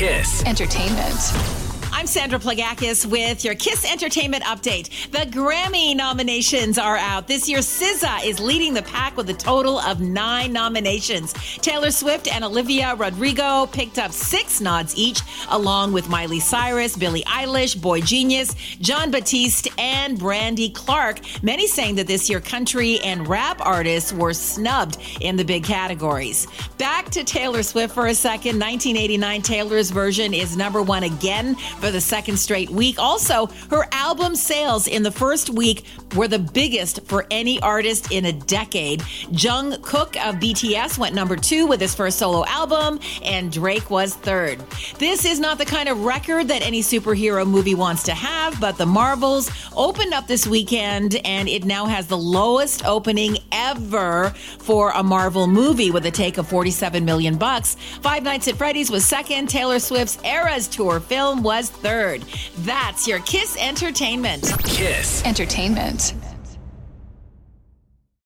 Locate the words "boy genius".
17.78-18.54